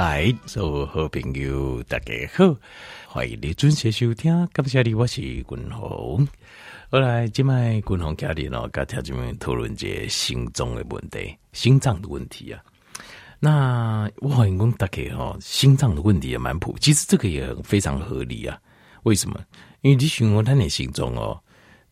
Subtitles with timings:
[0.00, 2.56] 来，所有好朋友大家好，
[3.06, 4.48] 欢迎你准时收听。
[4.50, 6.26] 感谢你，我是君鸿。
[6.90, 12.64] 后来今麦君鸿家里呢，跟条姐妹讨论这心脏的问题，心脏的问题啊。
[13.38, 18.58] 那我好像讲大家哈，心脏的问题也蛮普，其实这个也非常合理啊。
[19.02, 19.38] 为什么？
[19.82, 21.38] 因为你想我他的心脏哦，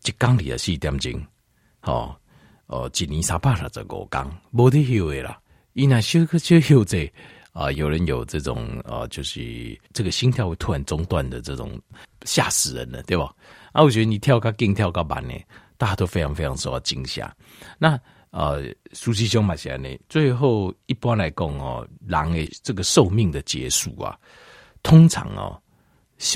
[0.03, 1.13] 一公里啊四点钟，
[1.83, 2.15] 哦
[2.65, 5.39] 哦，一年三百六十五天，没得休的啦。
[5.73, 7.05] 伊那休个休休这
[7.59, 11.77] 啊，有人有这种啊，就是这个心跳会突然中断的这种，
[12.23, 13.35] 吓死人了，对吧？
[13.73, 15.33] 啊，我觉得你跳个劲跳个板呢，
[15.77, 17.35] 大家都非常非常受到惊吓。
[17.77, 17.99] 那
[18.31, 24.17] 呃，苏西兄嘛，现在呢，最后一般来讲哦，狼诶这个寿命的结束啊，
[24.81, 25.61] 通常哦。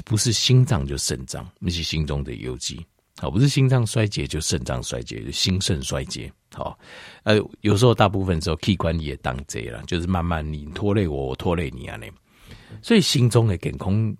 [0.05, 2.85] 不是心脏就肾脏，那是心中的忧积。
[3.17, 6.31] 好，不是心脏衰竭就肾脏衰竭，就心肾衰竭。
[6.53, 6.77] 好，
[7.23, 12.11] 呃，有时候大部分时候器官也当贼了，就是慢慢你拖累我，我拖累你啊，那
[12.81, 14.15] 所以心中的健康，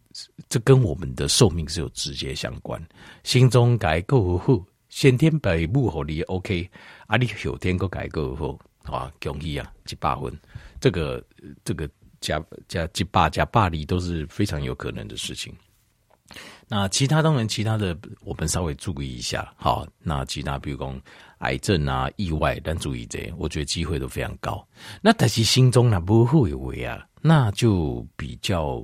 [0.48, 2.82] 这跟我们的寿命是有直接相关。
[3.24, 6.70] 心中改够好，先天北部好你 OK，
[7.08, 10.32] 啊，你后天个改够好，啊，恭喜啊，一百分。
[10.80, 11.24] 这个
[11.66, 11.90] 这个。
[12.24, 15.54] 加加加霸加霸力都是非常有可能的事情。
[16.76, 19.54] 那其他当然，其他的我们稍微注意一下。
[19.58, 21.00] 好，那其他比如讲
[21.38, 24.68] 癌症啊、意外，但注意这，我觉得机会都非常高。
[25.00, 28.84] 那但是心中呢不会为啊，那就比较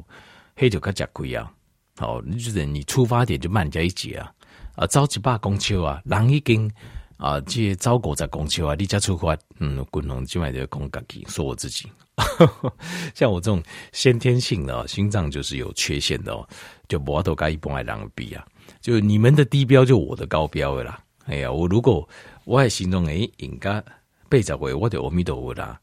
[0.56, 1.52] 黑就较吃亏啊。
[1.98, 4.32] 好，你就是你出发点就慢人家一截啊，
[4.76, 6.72] 啊，着急罢公秋啊，人已经
[7.20, 11.86] 啊，这招狗在工秋啊，你家出发，嗯，滚龙就买这个空格机，说我自己。
[13.14, 13.62] 像我这种
[13.92, 16.48] 先天性的心脏就是有缺陷的哦，
[16.88, 18.46] 就摩托跟一般的人比啊，
[18.80, 20.98] 就你们的低标就我的高标的啦。
[21.26, 22.08] 哎呀，我如果
[22.46, 23.84] 我还心中诶应该
[24.30, 25.78] 背着回我的阿弥陀佛啦，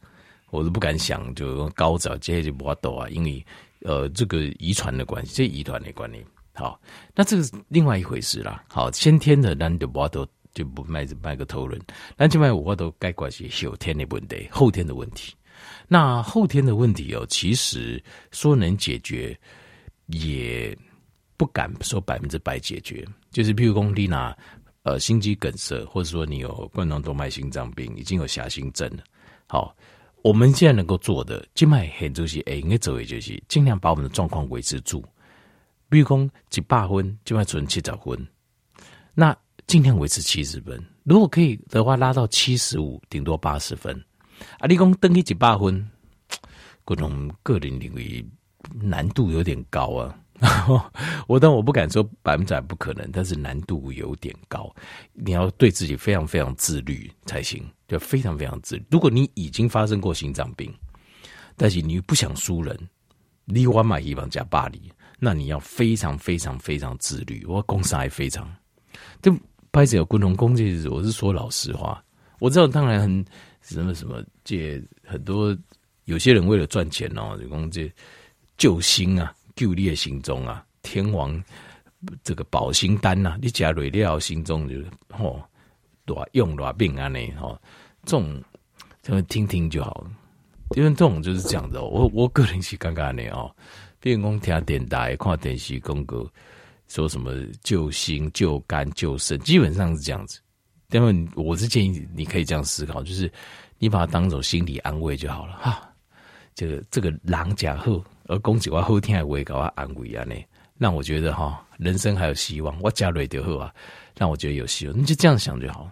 [0.50, 3.44] 我都不敢想就高找这些就摩托啊，因为
[3.82, 6.24] 呃这个遗传的关系，这遗传的关系。
[6.54, 6.80] 好，
[7.14, 8.64] 那这个是另外一回事啦。
[8.68, 11.78] 好，先天的咱就摩托就不卖卖个头轮，
[12.16, 15.34] 咱就卖我都该关系后天的问题，后天的问题。
[15.86, 19.38] 那后天的问题哦，其实说能解决，
[20.06, 20.76] 也
[21.36, 23.06] 不敢说百分之百解决。
[23.30, 24.34] 就是譬如说你拿
[24.82, 29.04] 呃心肌梗塞，或者说你有冠状动脉心脏病，已经有狭心症了。
[29.46, 29.76] 好，
[30.22, 35.04] 我们现在能够做的，静脉很就是哎，应该做的就是尽量把我们的状况维持住。
[35.90, 38.26] 比如说一百分，静脉存七十分，
[39.14, 40.82] 那尽量维持七十分。
[41.04, 43.94] 如果可以的话，拉到七十五，顶多八十分。
[44.58, 45.88] 啊，你讲登记一百分，
[46.84, 48.24] 各种个人领域
[48.74, 50.18] 难度有点高啊。
[51.26, 54.70] 我但我不敢说百分之百不可能，但是难度有点高。
[55.14, 58.84] 你要对自己非常非常自律才行，就非常非常自律。
[58.90, 60.72] 如果你已经发生过心脏病，
[61.56, 62.78] 但是你不想输人，
[63.46, 67.42] 你我买一帮加巴黎，那你要非常非常非常自律。
[67.46, 68.46] 我公司还非常，
[69.22, 69.34] 就
[69.76, 72.02] 拍子有共同攻击，我是说老实话，
[72.38, 73.22] 我知道当然很。
[73.60, 75.54] 什么什么，这很多
[76.04, 77.92] 有些人为了赚钱哦，就讲这
[78.56, 81.42] 救星啊，救你的心中啊，天王
[82.22, 84.76] 这个保心丹呐、啊，你加瑞料心中就
[85.10, 85.42] 吼，
[86.06, 87.60] 多用多病啊，呢吼，
[88.04, 88.40] 这种
[89.02, 90.06] 这么听听就好，
[90.76, 91.82] 因为这种就是这样的。
[91.82, 93.54] 我我个人是刚刚的哦，
[94.00, 96.24] 比如讲听电台、看电视广告，
[96.88, 97.32] 说什么
[97.62, 100.40] 救心、救肝、救肾，基本上是这样子。
[100.90, 103.30] 因为我是建议你可以这样思考，就是
[103.78, 105.82] 你把它当做心理安慰就好了哈。
[106.54, 110.34] 这个这个狼假后而攻击我后天还会搞我安慰啊呢，
[110.78, 112.74] 让我觉得哈人生还有希望。
[112.80, 113.74] 我加瑞德后啊，
[114.16, 114.96] 让我觉得有希望。
[114.96, 115.90] 你就这样想就好。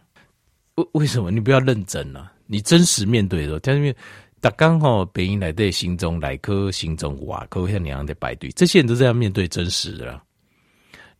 [0.76, 3.96] 为为什么你不要认真呢、你真实面对的时候，但是因为
[4.40, 10.20] 他刚好北京来对心中来颗心中哇，可像你样的排队，这些人都这样面对真实的。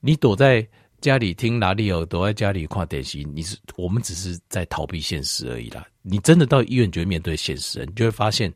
[0.04, 0.66] 你躲在。
[1.00, 5.86] 家里听哪里有躲在家里看电视，你是我们只是在逃避现实而已啦。
[6.00, 8.50] 你真的到医院就会面对现实，你就会发现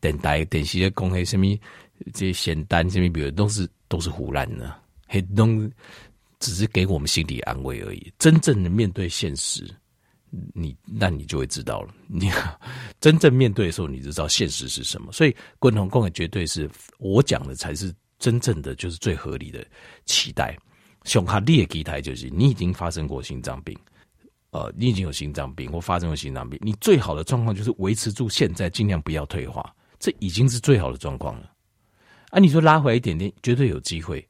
[0.00, 1.46] 等待电视的公黑什么
[2.12, 5.72] 这些简单什么，比如都是都是胡乱的，黑东
[6.40, 8.12] 只是给我们心理安慰而已。
[8.18, 9.66] 真正的面对现实，
[10.52, 11.94] 你那你就会知道了。
[12.06, 12.30] 你
[13.00, 15.10] 真正面对的时候，你就知道现实是什么。
[15.10, 16.68] 所以共同共也绝对是
[16.98, 19.66] 我讲的才是真正的，就是最合理的
[20.04, 20.54] 期待。
[21.04, 23.78] 胸卡裂基台就是你已经发生过心脏病，
[24.50, 31.50] 呃，你已经有心脏病或发生过心脏病，你最好的状况就是维持住现在，尽量不要退化，这已经是最好的状况了。
[32.30, 34.26] 啊，你说拉回来一点点，绝对有机会。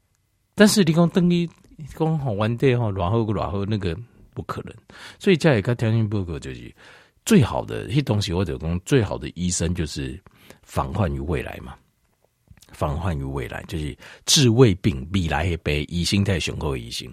[0.54, 1.48] 但是你讲等于
[1.96, 3.96] 讲好玩的哈，然后然后那个
[4.34, 4.74] 不可能。
[5.18, 6.74] 所以在一个条件不够就是
[7.24, 10.20] 最好的一些东西，或者讲最好的医生就是
[10.62, 11.74] 防患于未来嘛。
[12.74, 17.10] 防患于未来，就是治未病，未来也悲，疑心太雄厚，疑心，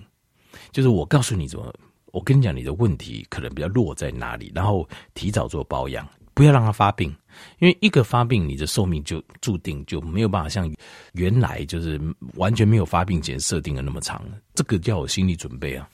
[0.72, 1.74] 就是我告诉你怎么，
[2.12, 7.16] 我跟你讲你的问题可能比较弱在哪里，然后提早做保养，不要让它发病，
[7.60, 10.70] 因为一个发病，你的寿命就注定就没有办法像
[11.14, 12.02] 原来就是
[12.36, 14.26] 完全没有发病前设定的那么长，
[14.56, 15.88] 这个叫有心理准备啊。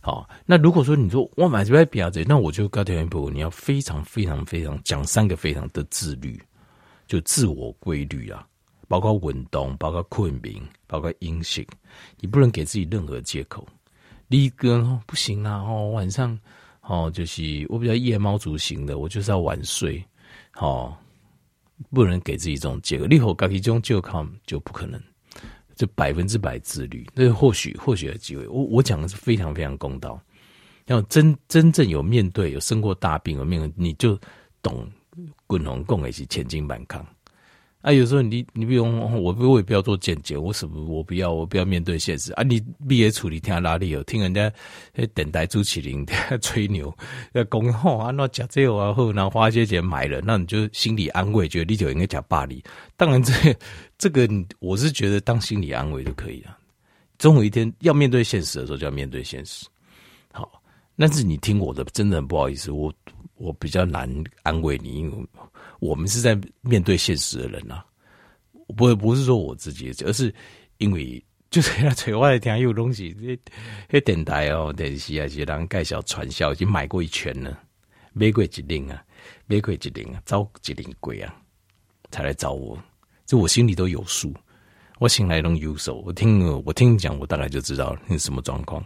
[0.00, 6.40] 好，那如果说你说我买这边表子，那我就告条件不，你要非常非常非常讲三个非常的自律，
[7.06, 8.46] 就自我规律啊，
[8.88, 10.54] 包括运动，包括困眠，
[10.86, 11.66] 包括饮食，
[12.20, 13.66] 你不能给自己任何借口。
[14.28, 16.38] 第一个不行啊，哦，晚上
[16.82, 20.04] 哦，就是我比较夜猫族型的，我就是要晚睡，
[20.54, 20.96] 哦，
[21.90, 23.06] 不能给自己这种借口。
[23.06, 25.00] 你后搞这种借口就不可能。
[25.76, 28.48] 就百分之百自律，那或许或许有机会。
[28.48, 30.18] 我我讲的是非常非常公道，
[30.86, 34.18] 要真真正有面对有生过大病有面对，你就
[34.62, 34.90] 懂
[35.46, 37.06] 滚红共也是千金满扛。
[37.86, 42.42] 啊，有时候你你不用，我我也不要做见解，我什么我不要，我不要面对现实啊！
[42.42, 44.02] 你毕业处理听哪里有？
[44.02, 44.52] 听人家
[45.14, 46.04] 等待朱启林
[46.42, 46.92] 吹牛，
[47.34, 52.60] 要讲好啊，那假这个啊后，然后花些钱买了，那你就心理安慰，觉得你就应该讲霸凌。
[52.96, 53.32] 当然这
[53.96, 54.28] 这个
[54.58, 56.58] 我是觉得当心理安慰就可以了。
[57.20, 59.64] 总有一天要面对现实的时候，就要面对现实。
[60.32, 60.60] 好，
[60.98, 62.92] 但是你听我的，真的很不好意思，我
[63.36, 64.12] 我比较难
[64.42, 65.24] 安慰你，因为。
[65.78, 67.84] 我们是在面对现实的人呐、啊，
[68.76, 70.34] 不不是说我自己，而是
[70.78, 73.14] 因为就是要找我来听有东西，
[73.90, 77.60] 那电台哦，电视啊，是人介绍传销，已经买过一圈了，
[78.12, 79.04] 买过一领啊，
[79.46, 81.34] 买过一领啊，招一领贵啊，
[82.10, 82.78] 才来找我，
[83.26, 84.32] 这我心里都有数，
[84.98, 88.84] 我心里都有数，我听我听你讲，我大概就知道你什么状况，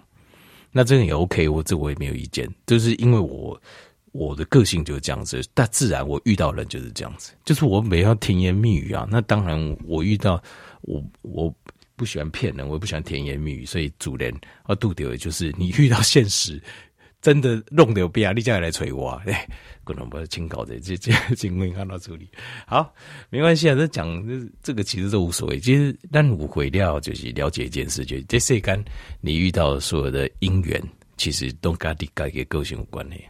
[0.73, 3.61] 那这个也 OK，我这我也没有意见，就是因为我。
[4.13, 9.07] 我的个性就是这样子，但自然我遇到人就是这样子，就是我每要甜言蜜语啊。
[9.11, 10.43] 那当然，我遇到
[10.83, 11.55] 我我
[11.95, 14.35] 不喜欢骗人，我也不喜欢甜言蜜语，所以主人
[14.69, 16.61] 要度掉的就是你遇到现实，
[17.23, 19.47] 真的弄得有必要，你再来催我， 哎，
[19.85, 22.29] 可能不要清搞的，这这情况看到处理。
[22.67, 22.93] 好，
[23.29, 25.61] 没关系啊，这讲这这个其实都无所谓。
[25.61, 28.85] 其实但误会了就是了解一件事，就是这世间
[29.21, 30.83] 你遇到所有的因缘，
[31.17, 33.25] 其实都跟你自己个性有关系。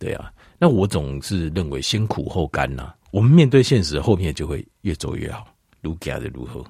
[0.00, 2.96] 对啊，那我总是认为先苦后甘呐、啊。
[3.10, 5.46] 我们面对现实，后面就会越走越好，
[5.82, 6.64] 如假的如何？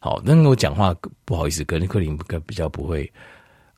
[0.00, 0.94] 好，那我讲话
[1.24, 2.14] 不好意思，可能克林
[2.46, 3.10] 比较不会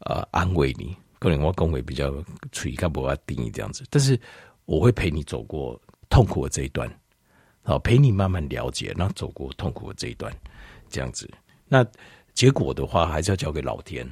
[0.00, 2.12] 呃安慰你，可能我公维比较
[2.50, 3.84] 处于干不要定义这样子。
[3.90, 4.18] 但是
[4.64, 6.90] 我会陪你走过痛苦的这一段，
[7.62, 10.34] 好，陪你慢慢了解，然后走过痛苦的这一段，
[10.88, 11.30] 这样子。
[11.68, 11.86] 那
[12.34, 14.04] 结果的话，还是要交给老天，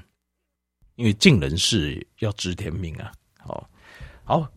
[0.95, 3.11] 因为尽人事要知天命啊。
[3.39, 3.69] 好，
[4.23, 4.49] 好。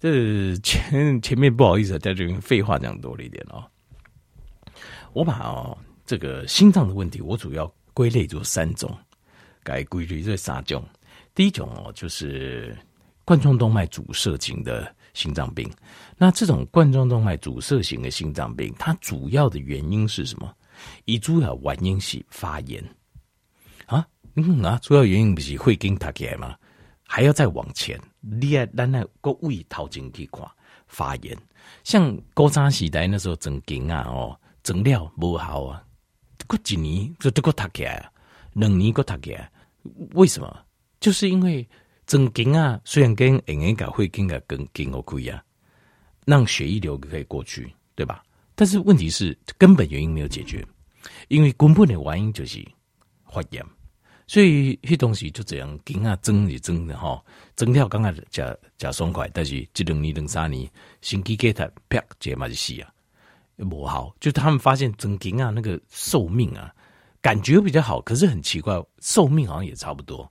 [0.00, 3.64] 这前前面不好意思，在这边废话讲多了一点哦。
[5.12, 8.96] 我把哦这个心脏的问题，我主要归类做三种，
[9.62, 10.84] 该归类这三种。
[11.34, 12.76] 第一种哦，就是
[13.24, 15.68] 冠状动脉阻塞型的心脏病。
[16.16, 20.54] 那这种冠状动脉阻塞型的心脏病，它主要的原因是什么？
[21.06, 22.82] 以主要原因是发炎
[23.86, 24.06] 啊？
[24.36, 26.54] 嗯啊，主要原因不是会跟他起来吗？
[27.10, 30.46] 还要再往前，你爱咱那个胃掏进去看
[30.86, 31.34] 发炎，
[31.82, 35.82] 像古早时代那时候整经啊哦，整料无好啊，
[36.46, 38.12] 过几年就都过塌起来，
[38.52, 39.50] 两年过塌起来，
[40.12, 40.64] 为什么？
[41.00, 41.66] 就是因为
[42.06, 45.42] 整经啊，虽然跟硬硬搞会跟个跟经我可以啊，
[46.26, 48.22] 让血液流可以过去，对吧？
[48.54, 50.62] 但是问题是根本原因没有解决，
[51.28, 52.62] 因为根本的原因就是
[53.32, 53.64] 发炎。
[54.28, 57.20] 所以，迄东西就这样，经啊增是增的哈，
[57.56, 60.70] 增跳刚开始加加爽快，但是这两年、两三年，
[61.00, 62.92] 心肌给他啪，这嘛就死啊，
[63.70, 64.14] 不好。
[64.20, 66.70] 就他们发现增经啊，那个寿命啊，
[67.22, 70.30] 感觉比较好，可是很奇怪，寿命好像也差不多。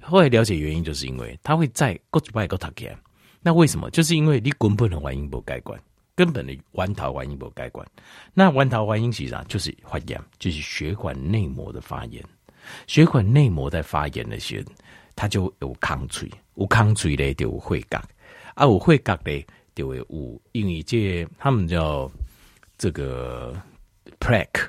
[0.00, 2.96] 后来了解原因，就是因为他会在过去拜过他开，
[3.42, 3.90] 那为什么？
[3.90, 5.76] 就是因为你根本的原因不改观，
[6.14, 7.84] 根本的弯头原因不改观。
[8.32, 9.42] 那弯头原因是啥？
[9.48, 12.24] 就是发炎，就是血管内膜的发炎。
[12.86, 14.72] 血管内膜在发炎的时候，
[15.16, 18.02] 它就有抗脆，有抗脆嘞就有会角，
[18.54, 22.10] 啊有会角嘞就会有，因为这他们叫
[22.76, 23.54] 这个
[24.18, 24.68] plaque，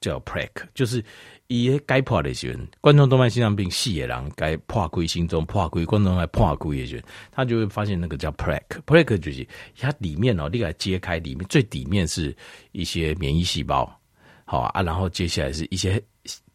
[0.00, 1.02] 叫 plaque，就是
[1.46, 7.02] 伊个解破的时候，冠状动脉心脏病死的人该破开心脏破开冠状动脉破开的时候，
[7.32, 9.46] 他就会发现那个叫 plaque，plaque 就是
[9.78, 12.36] 它里面哦，你给它揭开，里面最底面是
[12.72, 13.90] 一些免疫细胞，
[14.44, 16.02] 好啊，然后接下来是一些。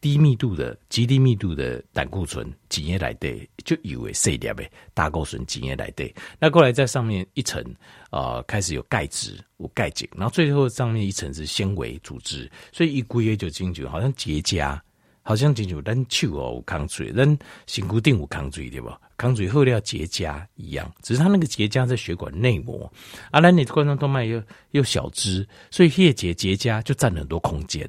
[0.03, 6.13] 低密度的、极低密度的胆固醇挤压来对，就以为碎掉呗，胆固醇挤压来对。
[6.37, 7.63] 那过来在上面一层，
[8.11, 14.77] 呃，开始有钙质、有钙质，然后最后上面一层是纤维组织，所以一归也就进去，好像结痂，
[15.21, 17.25] 好像进去咱手哦有抗水，咱
[17.65, 18.99] 身躯顶有抗水对吧？
[19.15, 22.91] 抗水后要结痂一样，只是它那个结痂在血管内膜，
[23.31, 27.87] 啊，那你冠状动脉又又小支，所以叶结结痂就占很多空间。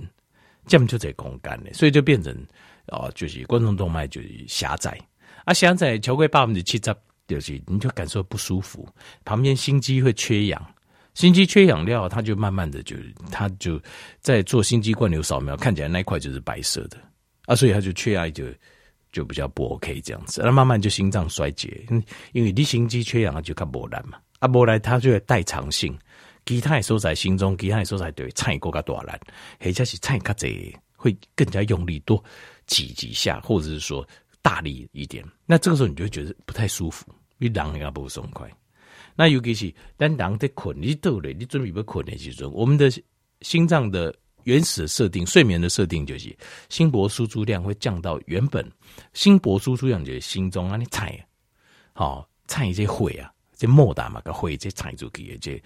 [0.66, 2.34] 这样就在空间了，所以就变成
[2.88, 4.98] 哦，就是冠状动脉就是狭窄
[5.44, 6.94] 啊，狭窄超过百分之七十，
[7.26, 8.88] 就是你就感受不舒服。
[9.24, 10.74] 旁边心肌会缺氧，
[11.14, 12.96] 心肌缺氧料，它就慢慢的就，
[13.30, 13.80] 它就
[14.20, 16.98] 在做心肌灌流扫描，看起来那一块就是白色的
[17.46, 18.44] 啊，所以它就缺氧就
[19.12, 21.86] 就比较不 OK 这样子，那慢慢就心脏衰竭，
[22.32, 25.96] 因为你心肌缺氧就较无力嘛，啊无力它就会代偿性。
[26.46, 29.12] 其他的所在心中，其他的所在对菜够加大力，
[29.60, 32.22] 或者是菜较济会更加用力多
[32.66, 34.06] 挤几下，或者是说
[34.42, 35.24] 大力一点。
[35.46, 37.06] 那这个时候你就会觉得不太舒服，
[37.38, 38.50] 你人也不松快。
[39.16, 42.90] 那尤其是当人在困，你倒了，你准备要困的时候，我们的
[43.42, 46.36] 心脏的原始设定，睡眠的设定就是
[46.68, 48.70] 心搏输出量会降到原本
[49.12, 51.18] 心搏输出量就是心中啊，你菜
[51.92, 55.62] 好菜这会啊，这莫大嘛个会这菜出去这。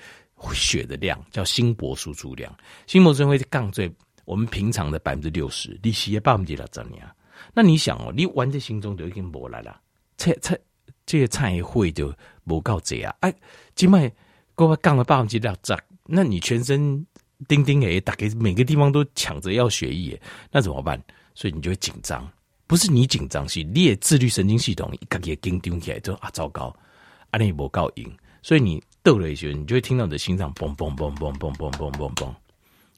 [0.55, 2.55] 血的量叫心搏输出量，
[2.87, 3.91] 心搏输出会降最
[4.25, 7.11] 我们平常的百分之六十，你血百分之六十样。
[7.55, 9.81] 那你想哦，你玩在心中就已经无来了，
[10.17, 10.59] 菜菜
[11.07, 12.15] 这个菜会就
[12.45, 13.15] 无够这啊！
[13.21, 13.35] 哎，
[13.75, 14.11] 今麦
[14.55, 17.05] 过降了百分之六十，那你全身
[17.47, 21.03] 叮叮诶，打给每个地方都抢着要血液，那怎么办？
[21.35, 22.31] 所以你就会紧张，
[22.67, 26.77] 不是你紧张，是你的自律神经系统一个个紧张起来，就啊糟糕，
[27.31, 28.83] 啊你无够硬，所以你。
[29.09, 32.29] 逗了一些，你就会听到你的心脏嘣嘣嘣嘣嘣嘣嘣嘣嘣，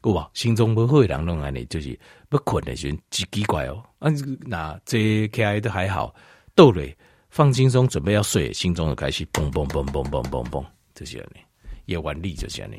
[0.03, 0.29] 对吧？
[0.35, 1.97] 心中不会人弄啊，你就是
[2.29, 3.81] 不困的时候，奇奇怪哦。
[4.01, 6.13] 啊，那这开来都还好，
[6.57, 6.83] 逗了
[7.29, 11.37] 放轻松，准备要睡，心中就开始嘣嘣嘣嘣嘣嘣嘣，这些呢
[11.85, 12.75] 也完力这些呢。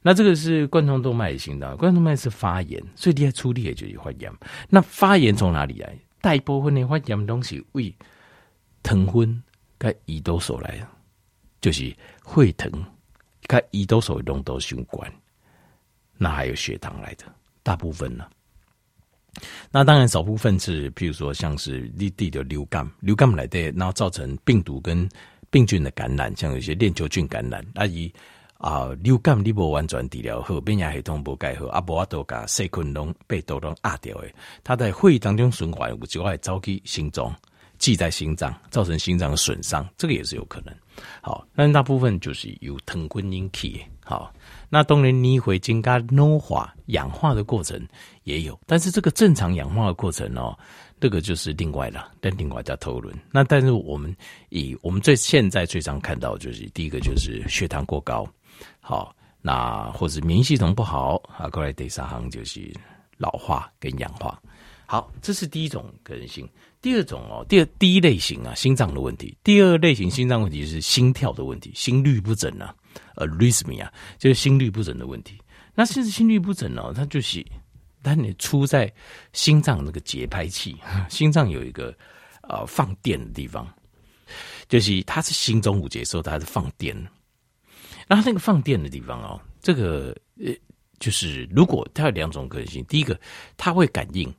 [0.00, 4.32] 那这个是冠状动脉的心脏，冠状动脉是发炎，所以你要处理的就是发炎。
[4.68, 5.98] 那发炎从哪里来？
[6.20, 7.92] 大部分的发炎东西为
[8.84, 9.42] 疼昏
[9.78, 10.86] 跟胰岛素来的。
[11.62, 12.70] 就是会疼，
[13.48, 15.10] 看胰岛素动都循环，
[16.18, 17.24] 那还有血糖来的，
[17.62, 18.26] 大部分呢。
[19.70, 25.08] 那当然少部分是，譬如说像是你地的流感，流感来的，然后造成病毒跟
[25.50, 28.12] 病菌的感染，像有些链球菌感染，啊以
[28.58, 34.28] 啊流感你无完全治疗好，免疫系统无改好，啊无法度甲细菌拢被毒拢压掉的，
[34.64, 37.34] 它在血液当中循环，有就会走去心脏。
[37.82, 40.72] 记在心脏，造成心脏损伤，这个也是有可能。
[41.20, 43.84] 好，那大部分就是有疼昏引起。
[44.04, 44.32] 好，
[44.68, 47.84] 那当然你会增加老化、氧化的过程
[48.22, 50.56] 也有，但是这个正常氧化的过程哦，
[51.00, 53.12] 这个就是另外了，但另外再讨论。
[53.32, 54.14] 那但是我们
[54.50, 58.24] 以我们最现在最常看到就是第一个就是血糖过高，
[58.80, 62.72] 好，那或者免疫系统不好，啊，过来第三行就是
[63.18, 64.40] 老化跟氧化。
[64.92, 66.46] 好，这是第一种可能性。
[66.82, 69.34] 第二种哦，第二第一类型啊，心脏的问题。
[69.42, 72.74] 第二类型心脏问题是心跳的问题，心律不整啊
[73.14, 75.38] 呃 r h y t h m i 啊就是心律不整的问题。
[75.74, 77.42] 那其实心律不整呢，它就是，
[78.02, 78.92] 当你出在
[79.32, 80.76] 心脏那个节拍器，
[81.08, 81.96] 心脏有一个
[82.42, 83.66] 呃放电的地方，
[84.68, 86.94] 就是它是心中五节的时候，它是放电。
[88.06, 90.52] 然后那个放电的地方哦，这个呃，
[90.98, 93.18] 就是如果它有两种可能性，第一个
[93.56, 94.30] 它会感应。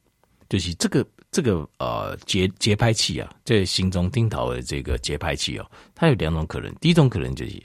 [0.54, 6.72] 就是这个这个呃节节拍器啊，在心中听到的这个节拍器哦，它有两种可能。
[6.76, 7.60] 第一种可能就是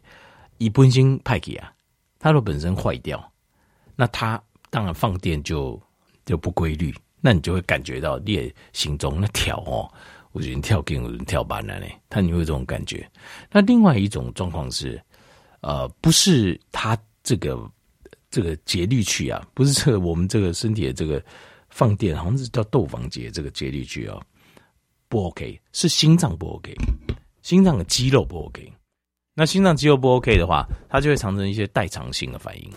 [0.57, 1.71] 以本身派给啊，
[2.18, 3.23] 它的本身坏掉，
[3.95, 5.78] 那它当然放电就
[6.25, 9.85] 就不规律，那你就会感觉到你心中那跳哦，
[10.33, 13.07] 我觉得跳紧，我跳板了呢，它你会有这种感觉。
[13.52, 14.99] 那另外一种状况是，
[15.61, 17.71] 呃，不是它这个
[18.30, 21.23] 这个节律器啊，不是这个我们这个身体的这个。
[21.68, 24.22] 放电好像是叫窦房结这个节律器哦，
[25.08, 26.75] 不 OK，是心脏不 OK，
[27.42, 28.72] 心脏的肌肉不 OK。
[29.34, 32.72] 那心脏肌肉不 OK 的话，它就会产生一些代偿性的反应，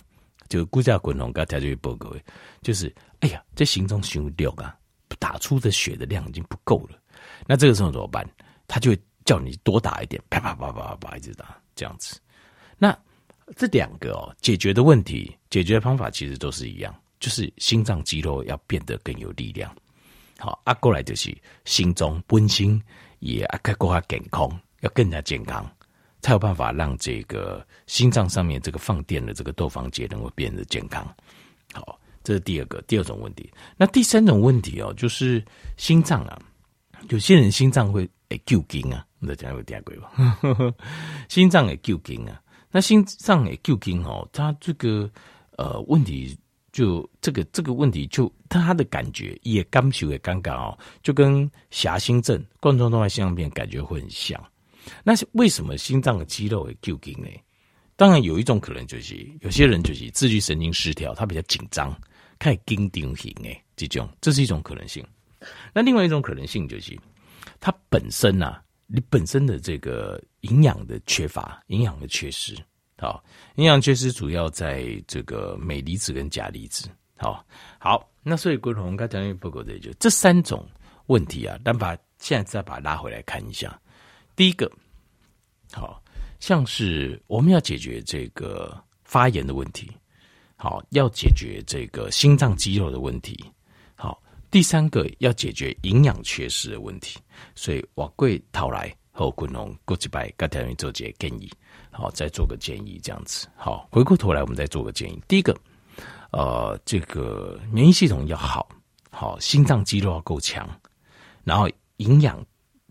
[0.47, 2.13] 就骨架滚动，刚才就会报告，
[2.61, 4.77] 就是哎呀，这心脏胸掉啊，
[5.17, 6.99] 打出的血的量已经不够了。
[7.47, 8.27] 那这个时候怎么办？
[8.67, 12.19] 他就会叫你多打一点，啪啪啪啪啪一直打这样子。
[12.77, 12.95] 那
[13.55, 16.95] 这两个哦，解决的问题，解决的方法其实都是一样。
[17.21, 19.73] 就是心脏肌肉要变得更有力量，
[20.39, 22.81] 好，啊，过来就是心中本身
[23.19, 24.49] 也啊，更加健康，
[24.81, 25.65] 要更加健康，
[26.21, 31.07] 才有办法让这个心脏上面这个放电的这个窦房结能够变得健康。
[31.73, 33.49] 好，这是第二个第二种问题。
[33.77, 35.45] 那第三种问题哦，就是
[35.77, 36.41] 心脏啊，
[37.09, 40.11] 有些人心脏会诶旧筋啊，你在讲有点贵吧？
[41.29, 45.07] 心脏也旧筋啊，那心脏也旧筋哦，它这个
[45.57, 46.35] 呃问题
[46.71, 54.41] 就这个这个问题就他的感觉也刚起也尴尬哦，就跟狭心症、冠状动脉心脏病感觉会很像。
[55.03, 57.27] 那是为什么心脏的肌肉会旧筋呢？
[57.95, 61.95] 当然有一种可能就是有些人就是自律神经失调，他比较紧张，
[62.39, 65.05] 开始紧张型诶，这种这是一种可能性。
[65.73, 66.97] 那另外一种可能性就是，
[67.59, 72.55] 它本身呐、啊，你本身的这个营养的缺乏，营养的缺失，
[73.01, 73.23] 好，
[73.55, 77.43] 营养缺失主要在这个镁离子跟钾离子，好，
[77.79, 80.63] 好，那所以郭龙刚讲的报告的就这三种
[81.07, 83.81] 问题啊，但把现在再把它拉回来看一下，
[84.35, 84.71] 第一个，
[85.73, 85.99] 好。
[86.39, 89.91] 像是我们要解决这个发炎的问题，
[90.55, 93.45] 好，要解决这个心脏肌肉的问题，
[93.93, 97.19] 好，第三个要解决营养缺失的问题，
[97.53, 101.47] 所以我贵讨来后滚龙过几百个条件做些建议，
[101.91, 105.21] 好，再做个建议这样子，好，回过头来我们再做个建议。
[105.27, 105.55] 第一个，
[106.31, 108.67] 呃，这个免疫系统要好，
[109.11, 110.67] 好，心脏肌肉要够强，
[111.43, 112.43] 然后营养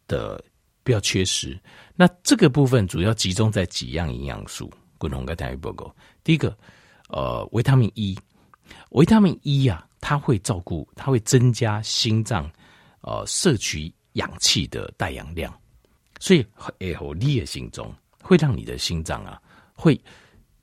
[0.06, 0.42] 的。
[0.82, 1.60] 不要缺失。
[1.94, 4.72] 那这个部分主要集中在几样营养素。
[4.96, 6.56] 共同跟大家报告，第一个，
[7.10, 8.18] 呃，维他命 E，
[8.90, 12.50] 维他命 E 啊，它会照顾，它会增加心脏
[13.02, 15.54] 呃摄取氧气的带氧量，
[16.18, 16.44] 所以
[16.78, 19.40] 诶，我你的心中会让你的心脏啊，
[19.74, 20.00] 会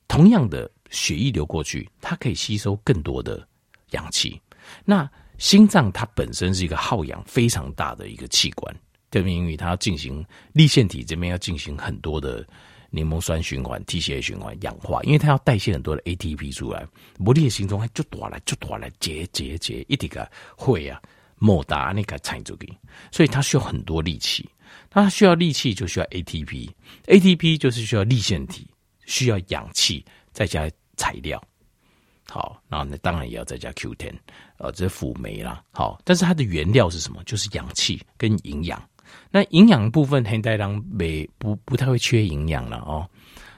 [0.08, 3.48] 同样的血液流过去，它可以吸收更多的
[3.92, 4.42] 氧气。
[4.86, 8.76] 那心脏它本身是一个耗氧非常大的一个器官。
[9.10, 12.46] 特别因为它要进行粒线体这边要进行很多的
[12.90, 16.86] 柠檬酸循环、TCA 循环、氧化，因为它要代谢很多的 ATP 出来。
[17.18, 21.02] 玻璃的心中还就多来就多来结结结，一点个会啊，
[21.38, 22.68] 莫大那个产出给，
[23.10, 24.48] 所以它需要很多力气。
[25.04, 28.68] 它需要力气就需要 ATP，ATP 就是需要粒线体，
[29.06, 31.42] 需要氧气再加材料。
[32.30, 34.14] 好，那那，当然也要再加 Q10，
[34.58, 35.64] 呃，这辅酶啦。
[35.72, 37.24] 好，但是它的原料是什么？
[37.26, 38.82] 就是氧气跟营养。
[39.32, 43.10] 那营养部分，黑带狼没不不太会缺营养了哦。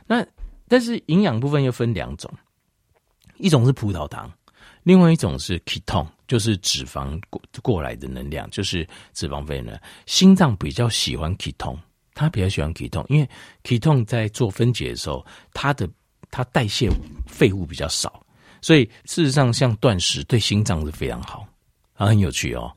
[0.06, 0.24] 那
[0.68, 2.32] 但是营养部分又分两种，
[3.38, 4.32] 一种是葡萄糖，
[4.84, 9.78] 另外一种是 ketone，就是脂肪过过来的能量，就是脂肪分呢。
[10.06, 11.78] 心脏比较喜欢 ketone，
[12.14, 13.30] 它比较喜欢 ketone，因为
[13.64, 15.90] ketone 在做分解的时候，它的
[16.32, 16.90] 它代谢
[17.28, 18.26] 废物比较少，
[18.62, 21.48] 所以事实上像断食对心脏是非常好，
[21.94, 22.72] 啊，很有趣哦。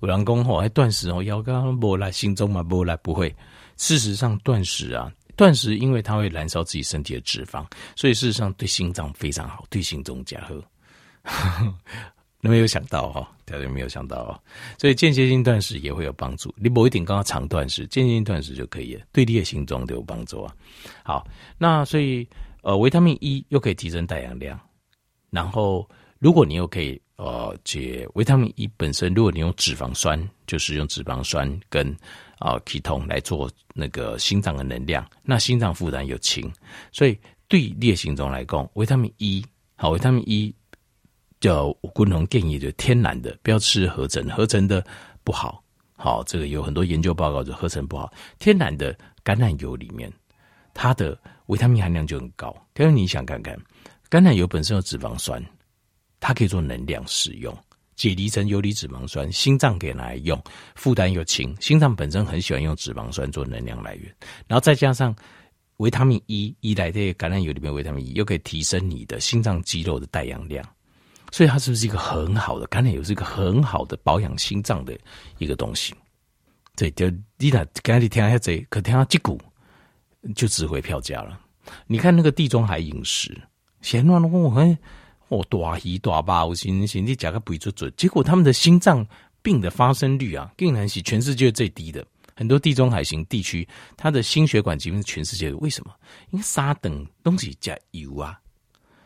[0.00, 3.34] 有人讲吼，还断食哦，要刚不来心中嘛不来不会。
[3.76, 7.66] 事实上，断食啊，断食因为它会燃烧自己身体的脂肪，
[7.96, 10.62] 所以事实上对心脏非常好，对心脏加和。
[12.40, 14.40] 你没有想到哈，大家没有想到哦。
[14.78, 16.54] 所以间歇性断食也会有帮助。
[16.56, 20.54] 你不一定刚刚长断食，间歇性断食就可以了，对你的心脏都有帮助啊。
[21.02, 21.26] 好，
[21.58, 22.26] 那所以
[22.62, 24.58] 呃，维他命 E 又可以提升带氧量，
[25.30, 25.88] 然后
[26.18, 27.00] 如果你又可以。
[27.18, 31.84] 呃，解维他命 E 本身，如果你用脂肪酸，就是用脂肪酸跟
[32.38, 36.48] 啊 k e t o n 来做那个心脏的能量，那心脏负担又轻，
[36.92, 40.54] 所以对烈性中来讲，维他命 E 好，维他命 E
[41.40, 44.84] 叫共同建议就天然的，不要吃合成，合成的
[45.24, 45.62] 不好。
[45.94, 50.12] 好，这个有很多研究报告就合成不好，天然的橄榄油里面，
[50.74, 52.54] 它的维他命含量就很高。
[52.76, 53.56] 因为你想看看，
[54.08, 55.42] 橄榄油本身有脂肪酸。
[56.20, 57.56] 它可以做能量使用，
[57.94, 60.36] 解离成游离脂肪酸，心脏可以拿来用，
[60.74, 61.56] 负担又轻。
[61.60, 64.12] 心脏本身很喜欢用脂肪酸做能量来源，
[64.48, 65.14] 然后再加上
[65.76, 70.68] 维他命 E，一来这橄榄油里面维他命 E 又可以提升你的心脏肌肉的带氧量，
[71.30, 73.02] 所以它是不是一个很好的橄榄油？
[73.02, 74.98] 是一个很好的保养心脏的
[75.38, 75.94] 一个东西。
[76.76, 79.40] 对，就你俩刚才听一下这，可听到这股
[80.34, 81.40] 就值回票价了。
[81.86, 83.36] 你看那个地中海饮食，
[83.82, 84.76] 闲乱的我很。
[85.28, 89.06] 哦，大鱼大肉，行行，你讲个不准准，结果他们的心脏
[89.42, 92.02] 病的发生率啊，竟然是全世界最低的。
[92.34, 95.56] 很多地中海型地区，它的心血管疾病是全世界的。
[95.58, 95.92] 为什么？
[96.30, 98.40] 因为沙等东西加油啊，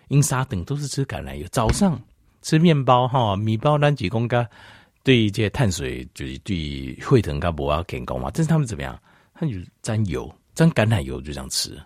[0.06, 1.48] 因为沙等都是吃橄榄油。
[1.50, 2.00] 早上
[2.42, 4.46] 吃面包哈，米包单几公克，
[5.02, 8.30] 对这些碳水就是对会疼它不要健康嘛。
[8.34, 9.00] 但是他们怎么样？
[9.32, 11.80] 他就沾油，沾橄榄油就这样吃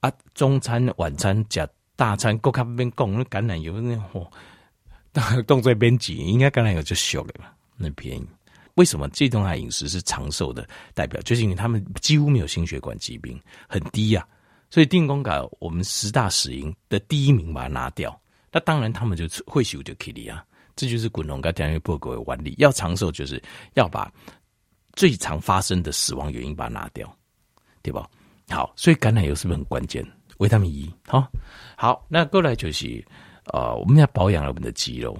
[0.00, 0.10] 啊。
[0.34, 1.68] 中餐晚餐加。
[1.98, 4.28] 大餐够卡边供那橄榄油那嚯，
[5.48, 7.56] 动作边挤，应该橄榄油就小了吧？
[7.74, 8.26] 那便宜。
[8.74, 11.18] 为什么地中海饮食是长寿的代表？
[11.22, 14.28] 就是因为他们几乎没有心血管疾病，很低呀、
[14.68, 18.20] 所以定公改我们十大死因的第一名把它拿掉，
[18.52, 20.44] 那当然他们就会修就可以啊。
[20.74, 22.54] 这就是滚龙跟田园破格的原理。
[22.58, 23.42] 要长寿，就是
[23.74, 24.12] 要把
[24.92, 27.10] 最常发生的死亡原因把它拿掉，
[27.82, 28.08] 对吧？
[28.48, 30.06] 好，所以橄榄油是不是很关键？
[30.36, 31.26] 维他命 E，好，
[31.76, 33.02] 好，那过来就是
[33.54, 35.18] 呃，我们要保养我们的肌肉，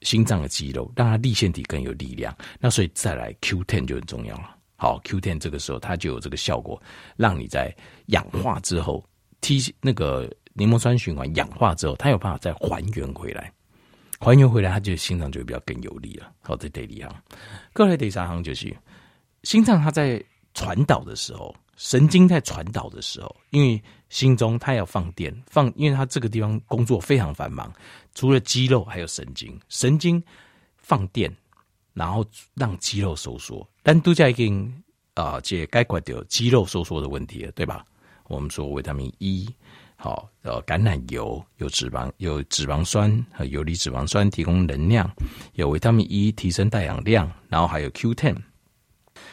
[0.00, 2.34] 心脏的肌肉，让它粒线体更有力量。
[2.58, 4.56] 那所以再来 Q ten 就很重要了。
[4.76, 6.80] 好，Q ten 这个时候它就有这个效果，
[7.16, 7.70] 让你在
[8.06, 9.04] 氧化之后
[9.42, 13.52] ，T 那个柠檬酸循环氧化之后，它有办法再还原回来。
[14.18, 16.32] 还原回来，它就心脏就会比较更有力了。
[16.40, 17.22] 好，这第二行，
[17.74, 18.74] 过来第三行就是
[19.42, 20.22] 心脏，它在
[20.54, 27.70] 传导的时候，神经在传导的时候，因为心中它要放电，放，因为它这个地方工作非常繁忙，
[28.14, 30.22] 除了肌肉还有神经，神经
[30.78, 31.30] 放电，
[31.92, 33.68] 然后让肌肉收缩。
[33.82, 34.74] 但度假已经
[35.12, 37.84] 啊，解该管掉肌肉收缩的问题了，对吧？
[38.28, 39.46] 我们说维他命 E。
[39.98, 45.10] 好，呃，橄榄油有脂肪，有脂肪酸和游离脂肪酸提供能量，
[45.54, 48.36] 有维他命 E 提升带氧量，然后还有 Q10，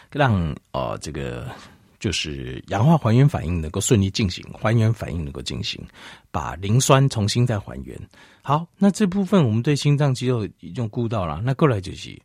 [0.09, 1.51] 让呃这个
[1.99, 5.85] 就是氧化还原反应能够顺利进行，还原反应能够进行，
[6.31, 7.99] 把磷酸重新再还原。
[8.41, 12.17] 好，那这部分我们对心脏肌肉已经顾到了，那过来就是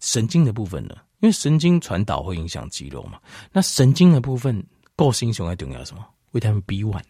[0.00, 3.20] 神经的部分了，因为神经传导会影响肌肉嘛。
[3.52, 4.62] 那神经的部分，
[4.96, 6.04] 够心雄还重要什么？
[6.32, 7.00] 维他命 B one。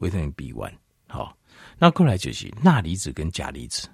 [0.00, 0.72] 维他命 B one，
[1.06, 1.36] 好，
[1.78, 3.88] 那过来就是钠离子跟钾离子，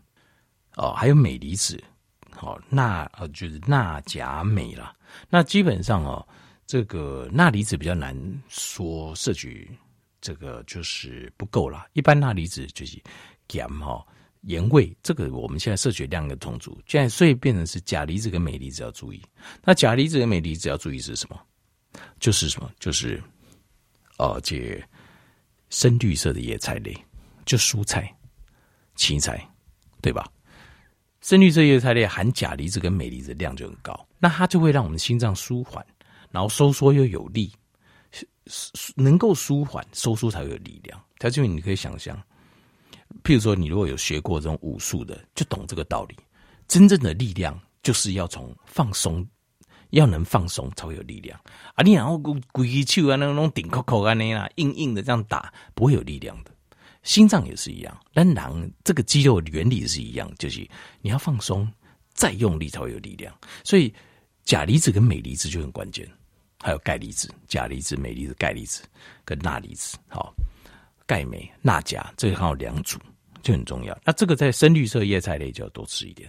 [0.77, 1.83] 哦，还有镁离子，
[2.31, 4.95] 好，钠呃就是钠钾镁啦。
[5.31, 6.27] 那基本上哦，
[6.67, 8.15] 这个钠离子比较难
[8.49, 9.71] 说摄取，
[10.21, 11.87] 这个就是不够啦。
[11.93, 13.01] 一般钠离子就是
[13.53, 14.05] 盐哈
[14.43, 19.23] 盐味，这个我们现在摄取量的充足，现在所以变成是钾离子跟镁离子要注意。
[19.63, 21.41] 那钾离子跟镁离子要注意是什么？
[22.19, 22.71] 就是什么？
[22.79, 23.23] 就是
[24.19, 24.83] 哦，这。
[25.75, 26.97] 深绿色的叶菜类，
[27.45, 28.09] 就蔬菜、
[28.95, 29.45] 芹菜，
[30.01, 30.25] 对吧？
[31.21, 35.85] 深绿色叶菜类含钾离子跟镁离子量就很高，那它就会让我们心脏舒缓，
[36.31, 37.53] 然后收缩又有力，
[38.95, 41.03] 能够舒缓收缩才有力量。
[41.19, 42.17] 它就你可以想象，
[43.25, 46.17] 譬如说你如果有学过这种武术的，就懂这个道理。
[46.69, 49.27] 真正的力量就是要从放松。
[49.95, 51.39] 要能放松才会有力量
[51.75, 51.83] 啊！
[51.83, 56.51] 你然后举举起手啊，那种顶扣扣啊，那样硬硬的这样打，不会有力量的。
[57.05, 60.69] 心脏也是一样，但狼这个肌肉原理是一样，就是
[61.01, 61.71] 你要放松
[62.13, 63.33] 再用力才会有力量。
[63.63, 63.93] 所以
[64.45, 66.09] 钾离子跟镁离子就很关键，
[66.61, 68.83] 还有钙离子、钾离子、镁离子、钙离子
[69.25, 69.97] 跟钠离子。
[70.09, 70.35] 好，
[71.07, 72.99] 钙、镁、钠、钾这个还有两组
[73.43, 73.97] 就很重要。
[74.05, 76.29] 那这个在深绿色叶菜类就要多吃一点。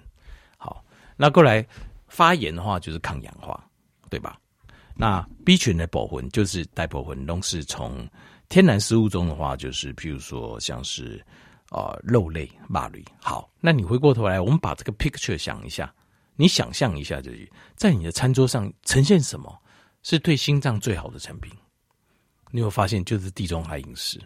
[0.56, 0.86] 好，
[1.18, 1.66] 那过来。
[2.16, 3.62] 发炎的话就是抗氧化，
[4.10, 4.40] 对吧？
[4.96, 8.08] 那 B 群的保魂就是大部分都是从
[8.48, 11.22] 天然食物中的话，就是譬如说像是、
[11.72, 13.04] 呃、肉类、马类。
[13.22, 15.94] 好，那你回过头来，我们把这个 picture 想一下，
[16.38, 19.54] 你想象一下，就是在你的餐桌上呈现什么
[20.02, 21.52] 是对心脏最好的产品？
[22.52, 24.18] 你有发现就是地中海饮食。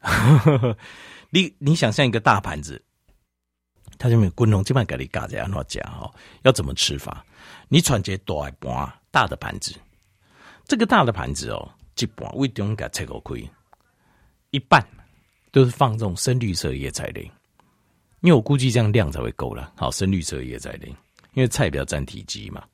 [1.28, 2.82] 你你想象一个大盘子。
[4.00, 6.10] 他就没有滚龙，这边给你嘎这样乱讲哈，
[6.40, 7.22] 要怎么吃法？
[7.68, 9.74] 你传接大盘大的盘子，
[10.64, 13.46] 这个大的盘子哦，一半为中给切个亏，
[14.52, 14.82] 一半
[15.52, 17.30] 都是放这种深绿色叶菜类，
[18.22, 19.70] 因为我估计这样量才会够了。
[19.76, 20.88] 好，深绿色叶菜类，
[21.34, 22.64] 因为菜比较占体积嘛。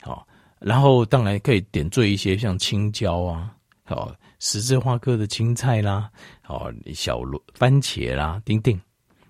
[0.00, 0.24] 好，
[0.60, 3.52] 然后当然可以点缀一些像青椒啊，
[3.82, 6.08] 好，十字花科的青菜啦，
[6.42, 8.80] 好，小罗番茄啦，丁丁，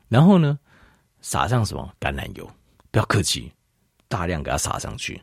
[0.07, 0.59] 然后呢？
[1.23, 2.51] 撒上什么橄榄油？
[2.91, 3.53] 不要客气，
[4.09, 5.21] 大量给它撒上去。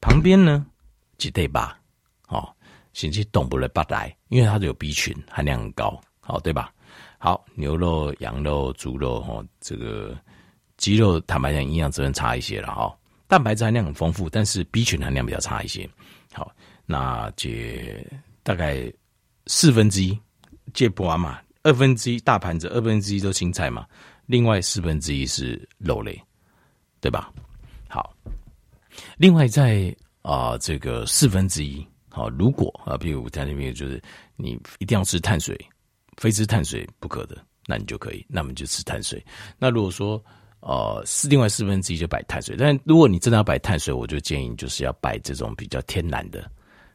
[0.00, 0.64] 旁边呢，
[1.18, 1.78] 几对吧？
[2.28, 2.48] 哦，
[2.92, 6.72] 先去动不了八来，因为它有 B 群含量很高，好对吧？
[7.18, 10.16] 好，牛肉、羊肉、猪肉，哦，这个
[10.76, 15.88] 鸡肉坦白讲营养成分差一些了哈，蛋白质含量很丰富，但是 B 群含量比较差一些。
[16.32, 18.06] 好，那这
[18.42, 18.92] 大概
[19.46, 20.18] 四分之一，
[20.74, 21.40] 这不完嘛？
[21.62, 23.86] 二分之一大盘子，二分之一都青菜嘛。
[24.26, 26.20] 另外四分之一是肉类，
[27.00, 27.32] 对吧？
[27.88, 28.14] 好，
[29.16, 34.02] 另外在啊、这个四分之一，好，如果啊，比如在那边就是
[34.36, 35.54] 你一定要吃碳水，
[36.16, 39.22] 非吃碳水不可的，那你就可以，那么就吃碳水。
[39.58, 40.22] 那如果说
[40.60, 46.50] 呃是另外四分之一就摆碳水，但如果你真的要摆碳水，我就建议就是要摆这种比较天然的，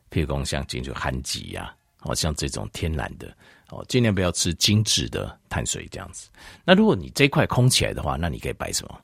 [0.10, 3.32] 譬如说像进去含曲呀，好像这种天然的。
[3.71, 6.29] 哦，尽量不要吃精致的碳水这样子。
[6.65, 8.99] 那如果你这块空起来的话，那你可以摆什么？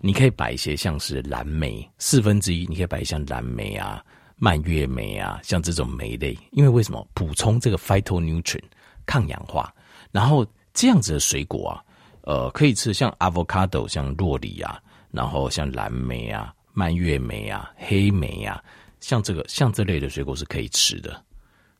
[0.00, 4.04] 你可以摆一些像是蓝莓四分之一，你可以摆像蓝莓啊、
[4.36, 6.36] 蔓越莓啊，像这种莓类。
[6.52, 7.06] 因为为什么？
[7.14, 8.62] 补充这个 phytonutrient
[9.06, 9.72] 抗氧化，
[10.10, 11.82] 然后这样子的水果啊，
[12.22, 14.80] 呃，可以吃像 avocado，像洛梨啊，
[15.12, 18.62] 然后像蓝莓啊、蔓越莓啊、黑莓啊，
[19.00, 21.22] 像这个像这类的水果是可以吃的，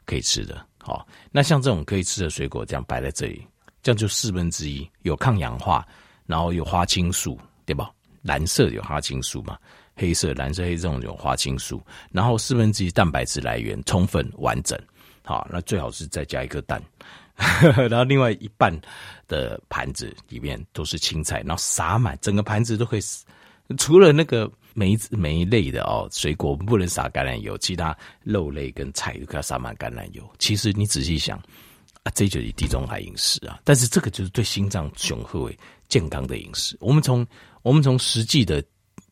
[0.05, 0.65] 可以吃的。
[0.87, 3.45] 好，那像这种可以吃的水果，这样摆在这里，
[3.83, 5.85] 这样就四分之一有抗氧化，
[6.27, 7.91] 然后有花青素，对吧？
[8.23, 9.59] 蓝色有花青素嘛？
[9.97, 14.79] 黑色、蓝色、黑这种有花青素，然后四分之一蛋白质来源充分完整，
[15.25, 16.81] 好，那最好是再加一颗蛋，
[17.91, 18.73] 然后另外一半
[19.27, 23.01] 的盘子里面都是青菜，然后撒满整个盘子都可以，
[23.77, 30.23] 除了那个每一每一类的哦水果不能撒橄榄油，其他肉类跟菜都可以撒满橄榄油。
[30.39, 31.39] 其实你仔细想
[32.03, 35.51] 啊，这就是地中海饮食啊，但是这个就是对心脏雄厚
[35.89, 36.77] 健康的饮食。
[36.79, 37.27] 我们从
[37.63, 38.63] 我们从实际的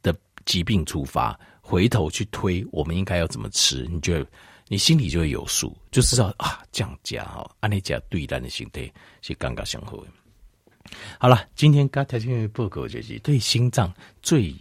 [0.02, 0.14] 的。
[0.44, 3.88] 疾病出发，回头去推，我们应该要怎么吃？
[3.90, 4.22] 你就
[4.68, 10.08] 你心里就会有数，就知道啊，降价哦，按你讲对单的心态是刚刚相合的。
[11.18, 14.54] 好了，今天刚条件报告就是对心脏最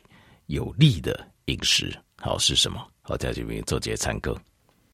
[0.48, 2.86] 有利的饮食，好是什么？
[3.02, 4.36] 好，在这边做这些参考。